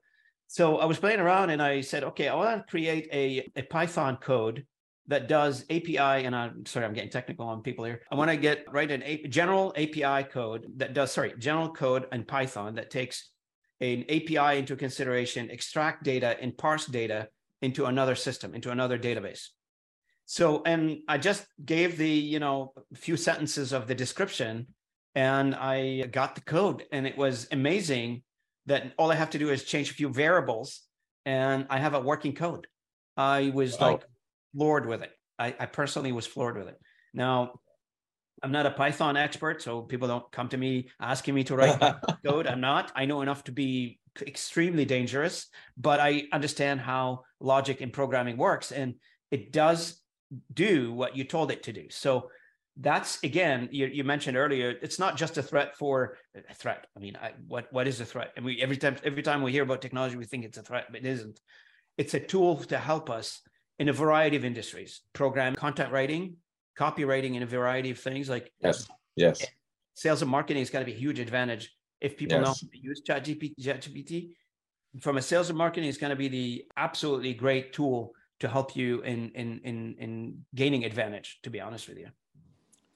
[0.46, 3.62] So I was playing around, and I said, okay, I want to create a a
[3.62, 4.64] Python code
[5.08, 8.02] that does API, and I'm sorry, I'm getting technical on people here.
[8.12, 12.06] I want to get write an a, general API code that does sorry general code
[12.12, 13.30] in Python that takes
[13.80, 17.28] an API into consideration, extract data, and parse data
[17.62, 19.48] into another system, into another database.
[20.26, 24.66] So, and I just gave the you know few sentences of the description,
[25.14, 28.22] and I got the code, and it was amazing
[28.66, 30.82] that all I have to do is change a few variables,
[31.24, 32.66] and I have a working code.
[33.16, 34.04] I was like
[34.54, 35.10] floored with it.
[35.38, 36.78] I, I personally was floored with it.
[37.14, 37.60] Now,
[38.42, 41.80] I'm not a Python expert, so people don't come to me asking me to write
[42.26, 42.46] code.
[42.46, 42.92] I'm not.
[42.94, 48.72] I know enough to be extremely dangerous, but I understand how logic in programming works,
[48.72, 48.94] and
[49.30, 50.00] it does
[50.52, 51.86] do what you told it to do.
[51.90, 52.30] So
[52.80, 56.16] that's again, you, you mentioned earlier, it's not just a threat for
[56.48, 56.86] a threat.
[56.96, 58.32] I mean, I, what what is a threat?
[58.36, 60.86] And we every time every time we hear about technology, we think it's a threat,
[60.90, 61.40] but it isn't.
[61.96, 63.40] It's a tool to help us
[63.78, 66.36] in a variety of industries program content writing
[66.78, 69.44] copywriting in a variety of things like yes yes
[69.94, 72.44] sales and marketing is going to be a huge advantage if people yes.
[72.44, 74.30] know how to use ChatGPT, ChatGPT.
[75.00, 78.76] from a sales and marketing is going to be the absolutely great tool to help
[78.76, 82.08] you in in in in gaining advantage to be honest with you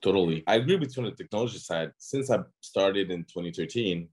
[0.00, 4.08] totally i agree with you on the technology side since i started in 2013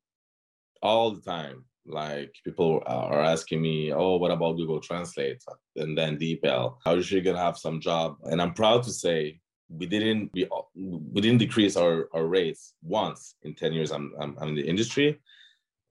[0.81, 5.43] all the time like people are asking me, oh, what about Google Translate?
[5.75, 8.17] And then DeepL, how is she gonna have some job?
[8.23, 9.39] And I'm proud to say
[9.69, 14.35] we didn't we, we didn't decrease our, our rates once in 10 years I'm, I'm,
[14.41, 15.19] I'm in the industry.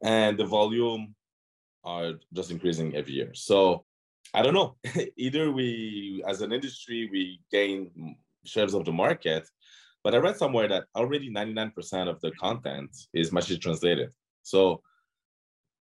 [0.03, 1.15] And the volume
[1.85, 3.31] are just increasing every year.
[3.35, 3.85] So
[4.35, 4.77] I don't know.
[5.17, 9.49] Either we, as an industry, we gain shares of the market,
[10.05, 14.11] but I read somewhere that already 99% of the content is machine translated.
[14.43, 14.83] So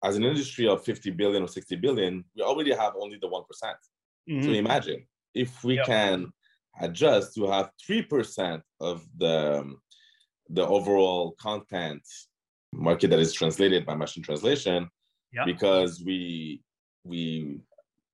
[0.04, 3.42] as an industry of 50 billion or 60 billion, we already have only the one
[3.42, 4.42] mm-hmm.
[4.42, 5.86] So imagine if we yep.
[5.86, 6.32] can
[6.80, 9.80] adjust to have 3% of the, um,
[10.50, 12.02] the overall content
[12.72, 14.88] market that is translated by machine translation
[15.32, 15.46] yep.
[15.46, 16.62] because we
[17.04, 17.58] we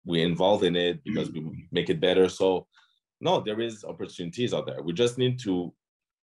[0.04, 1.48] we involve in it because mm-hmm.
[1.48, 2.66] we make it better so
[3.20, 5.72] no there is opportunities out there we just need to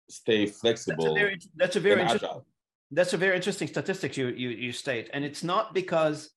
[0.09, 2.47] stay flexible that's a very, that's a very agile
[2.91, 6.30] that's a very interesting statistic you, you you state, and it's not because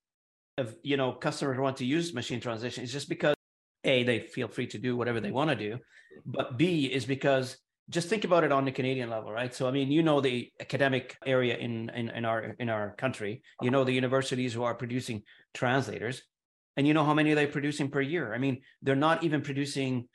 [0.58, 2.84] of you know customers want to use machine translation.
[2.84, 3.36] It's just because
[3.84, 5.78] A, they feel free to do whatever they want to do.
[6.26, 7.58] But B is because
[7.90, 9.54] just think about it on the Canadian level, right?
[9.54, 13.42] So I mean, you know the academic area in, in, in our in our country.
[13.62, 15.24] You know the universities who are producing
[15.54, 16.22] translators,
[16.78, 18.34] and you know how many they're producing per year.
[18.34, 20.08] I mean, they're not even producing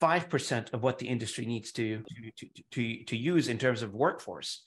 [0.00, 2.02] five percent of what the industry needs to,
[2.36, 4.62] to to to use in terms of workforce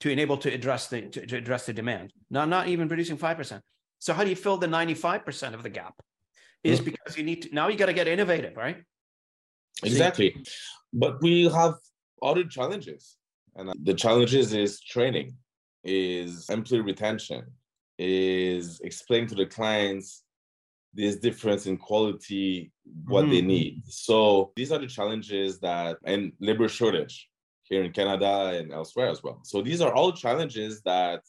[0.00, 2.12] to enable to address the to, to address the demand.
[2.30, 3.62] Not not even producing five percent.
[4.00, 5.94] So how do you fill the ninety five percent of the gap?
[6.64, 6.90] Is mm-hmm.
[6.90, 8.82] because you need to now you got to get innovative, right?
[9.82, 10.44] Exactly,
[10.92, 11.74] but we have
[12.22, 13.16] other challenges,
[13.56, 15.36] and the challenges is training,
[15.82, 17.44] is employee retention,
[17.98, 20.22] is explain to the clients
[20.94, 22.70] this difference in quality
[23.06, 23.32] what mm-hmm.
[23.32, 23.82] they need.
[23.88, 27.28] So these are the challenges that and labor shortage
[27.64, 29.40] here in canada and elsewhere as well.
[29.42, 31.22] So these are all challenges that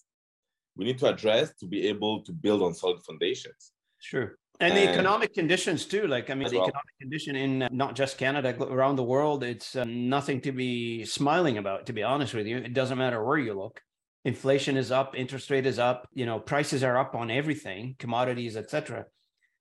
[0.76, 3.72] we need to address to be able to build on solid foundations.
[4.00, 7.96] Sure and, the economic conditions too like i mean the well, economic condition in not
[7.96, 12.34] just canada around the world it's uh, nothing to be smiling about to be honest
[12.34, 13.82] with you it doesn't matter where you look
[14.26, 18.56] inflation is up interest rate is up you know prices are up on everything commodities
[18.56, 19.06] etc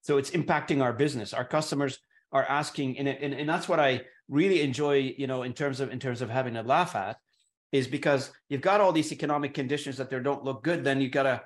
[0.02, 1.32] so it's impacting our business.
[1.32, 1.98] Our customers
[2.32, 5.90] are asking, and, and, and that's what I really enjoy, you know, in terms of
[5.90, 7.16] in terms of having a laugh at,
[7.70, 10.84] is because you've got all these economic conditions that they don't look good.
[10.84, 11.42] Then you've got a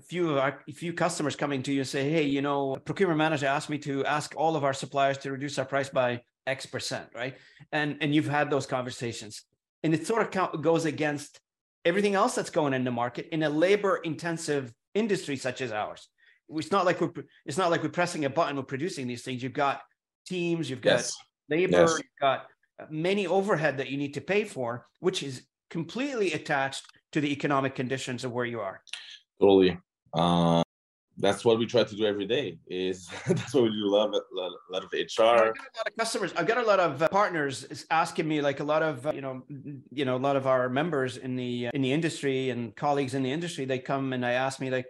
[0.00, 3.18] few of our a few customers coming to you and say, hey, you know, procurement
[3.18, 6.66] manager asked me to ask all of our suppliers to reduce our price by X
[6.66, 7.36] percent, right?
[7.72, 9.42] And and you've had those conversations,
[9.82, 11.40] and it sort of goes against
[11.84, 16.08] everything else that's going in the market in a labor intensive industry such as ours
[16.50, 17.12] it's not like we're
[17.46, 19.80] it's not like we're pressing a button we're producing these things you've got
[20.26, 21.16] teams you've got yes.
[21.48, 21.90] labor yes.
[21.92, 22.46] you've got
[22.80, 27.32] uh, many overhead that you need to pay for which is completely attached to the
[27.32, 28.82] economic conditions of where you are
[29.40, 29.78] totally.
[30.12, 30.62] Uh,
[31.16, 33.86] that's what we try to do every day is that's what we do.
[33.86, 36.32] A lot of, a lot of hr i got a lot of customers.
[36.36, 39.20] I've got a lot of uh, partners asking me like a lot of uh, you
[39.20, 39.42] know
[39.90, 43.14] you know a lot of our members in the uh, in the industry and colleagues
[43.14, 44.86] in the industry they come and they ask me like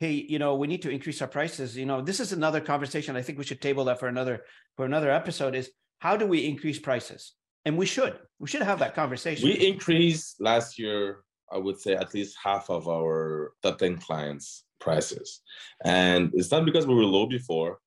[0.00, 1.76] hey you know we need to increase our prices.
[1.76, 4.42] You know this is another conversation i think we should table that for another
[4.76, 5.70] for another episode is
[6.04, 7.32] how do we increase prices?
[7.64, 8.18] And we should.
[8.38, 9.48] We should have that conversation.
[9.48, 11.20] we increased last year
[11.52, 15.40] i would say at least half of our top 10 clients prices.
[15.84, 17.78] And it's not because we were low before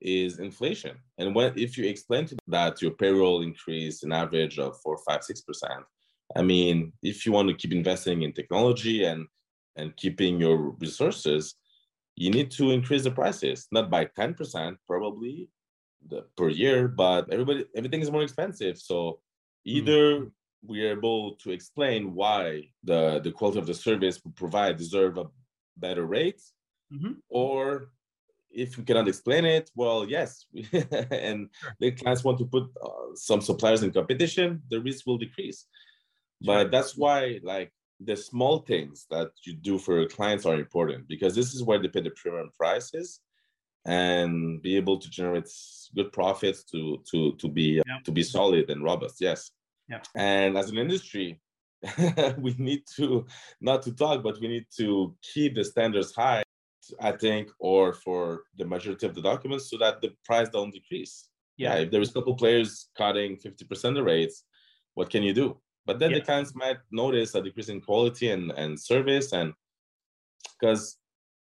[0.00, 0.96] is inflation.
[1.16, 5.24] And when if you explain to that your payroll increased an average of four five
[5.24, 5.82] six percent
[6.36, 9.26] i mean if you want to keep investing in technology and
[9.78, 11.54] and keeping your resources,
[12.16, 15.48] you need to increase the prices, not by 10% probably
[16.10, 18.76] the, per year, but everybody everything is more expensive.
[18.78, 19.20] So
[19.64, 19.76] hmm.
[19.76, 20.30] either
[20.64, 20.72] mm-hmm.
[20.72, 25.26] we're able to explain why the, the quality of the service we provide deserve a
[25.76, 26.40] better rate,
[26.92, 27.12] mm-hmm.
[27.28, 27.90] or
[28.50, 31.76] if we cannot explain it, well, yes, and sure.
[31.80, 35.66] the clients want to put uh, some suppliers in competition, the risk will decrease.
[36.42, 36.54] Sure.
[36.54, 41.08] But that's why, like, the small things that you do for your clients are important
[41.08, 43.20] because this is where they pay the premium prices
[43.86, 45.48] and be able to generate
[45.94, 47.98] good profits to to to be yeah.
[48.04, 49.50] to be solid and robust yes
[49.88, 50.00] yeah.
[50.14, 51.40] And as an industry
[52.38, 53.24] we need to
[53.60, 56.42] not to talk but we need to keep the standards high
[57.00, 61.28] i think or for the majority of the documents so that the price don't decrease.
[61.56, 64.44] Yeah, yeah if there is a couple players cutting 50% the rates
[64.94, 65.56] what can you do?
[65.86, 66.18] But then yeah.
[66.18, 69.52] the clients might notice a decrease in quality and, and service and
[70.58, 70.96] because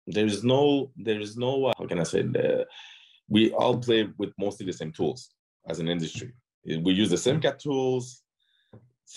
[0.07, 2.67] there is no there is no uh, how can i say the,
[3.29, 5.31] we all play with mostly the same tools
[5.69, 6.33] as an industry.
[6.65, 8.23] We use the same CAT tools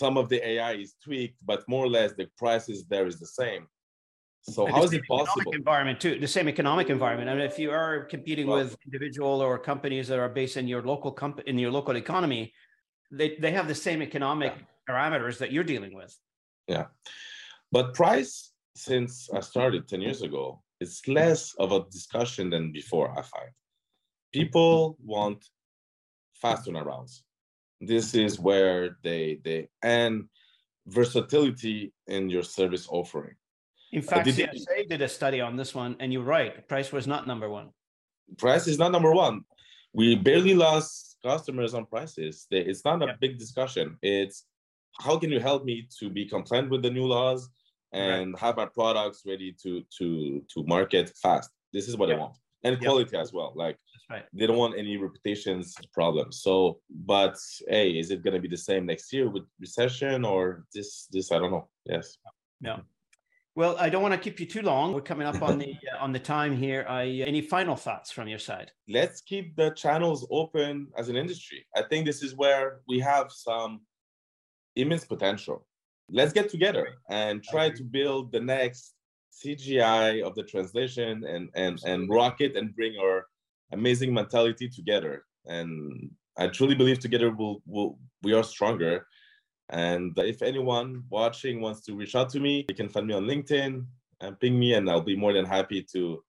[0.00, 3.32] some of the ai is tweaked but more or less the prices there is the
[3.42, 3.62] same
[4.42, 7.70] so how is it possible environment too the same economic environment I mean, if you
[7.70, 11.58] are competing well, with individual or companies that are based in your local company in
[11.58, 12.52] your local economy
[13.18, 16.16] they, they have the same economic yeah parameters that you're dealing with.
[16.68, 16.86] Yeah.
[17.72, 23.10] But price, since I started 10 years ago, is less of a discussion than before,
[23.10, 23.50] I find.
[24.32, 25.44] People want
[26.34, 27.22] fast turnarounds.
[27.80, 30.24] This is where they they and
[30.86, 33.34] versatility in your service offering.
[33.92, 36.66] In uh, fact, did CSA did a study on this one, and you're right.
[36.68, 37.70] Price was not number one.
[38.38, 39.42] Price is not number one.
[39.92, 42.46] We barely lost customers on prices.
[42.50, 43.12] It's not a yeah.
[43.20, 43.96] big discussion.
[44.02, 44.44] It's
[44.98, 47.48] how can you help me to be compliant with the new laws
[47.92, 48.40] and right.
[48.40, 52.16] have my products ready to to to market fast this is what yeah.
[52.16, 53.20] i want and quality yeah.
[53.20, 53.78] as well like
[54.10, 54.24] right.
[54.32, 57.36] they don't want any reputations problems so but
[57.68, 61.32] hey is it going to be the same next year with recession or this this
[61.32, 62.18] i don't know yes
[62.60, 62.78] yeah
[63.56, 64.92] Well, I don't want to keep you too long.
[64.92, 66.84] We're coming up on the uh, on the time here.
[66.88, 68.70] I, any final thoughts from your side?
[68.86, 71.60] Let's keep the channels open as an industry.
[71.74, 73.80] I think this is where we have some
[74.82, 75.66] immense potential.
[76.10, 78.94] Let's get together and try to build the next
[79.38, 83.26] CGI of the translation and and and rock it and bring our
[83.72, 85.24] amazing mentality together.
[85.46, 89.06] And I truly believe together we'll, we'll we are stronger.
[89.70, 93.24] And if anyone watching wants to reach out to me, you can find me on
[93.24, 93.84] LinkedIn
[94.20, 96.22] and ping me, and I'll be more than happy to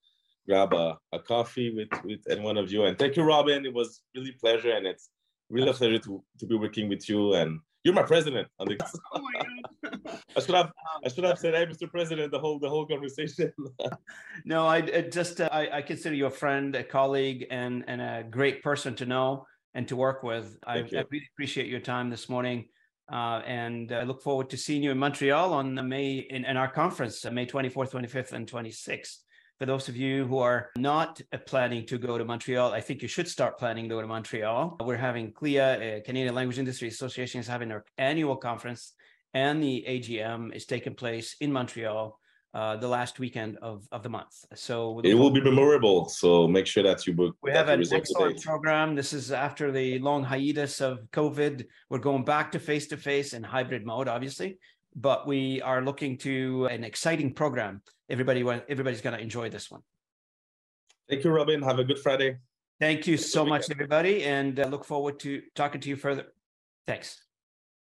[0.48, 2.86] grab a, a coffee with with any one of you.
[2.86, 3.66] And thank you, Robin.
[3.66, 5.10] It was really pleasure, and it's
[5.50, 8.50] really a pleasure to to be working with you and you're my president.
[8.60, 8.78] On the,
[9.14, 10.72] oh my I should have
[11.06, 11.90] I should have said, "Hey, Mr.
[11.90, 13.52] President," the whole the whole conversation.
[14.46, 18.26] no, I just uh, I, I, consider you a friend, a colleague, and and a
[18.30, 20.58] great person to know and to work with.
[20.68, 22.66] I, I, really appreciate your time this morning.
[23.10, 26.70] Uh, and I look forward to seeing you in Montreal on May in, in our
[26.70, 29.20] conference, uh, May 24th, 25th, and 26th
[29.58, 33.08] for those of you who are not planning to go to Montreal, I think you
[33.08, 34.78] should start planning to go to Montreal.
[34.84, 38.94] We're having CLIA, uh, Canadian Language Industry Association, is having their annual conference,
[39.34, 42.20] and the AGM is taking place in Montreal
[42.54, 44.46] uh, the last weekend of, of the month.
[44.54, 46.08] So it will be memorable.
[46.08, 47.36] So make sure that you book.
[47.42, 48.96] We have an excellent program.
[48.96, 51.66] This is after the long hiatus of COVID.
[51.90, 54.60] We're going back to face to face and hybrid mode, obviously
[54.98, 57.82] but we are looking to an exciting program.
[58.10, 59.82] Everybody, everybody's going to enjoy this one.
[61.08, 61.62] Thank you, Robin.
[61.62, 62.38] Have a good Friday.
[62.80, 66.26] Thank you so much, everybody, and uh, look forward to talking to you further.
[66.86, 67.27] Thanks.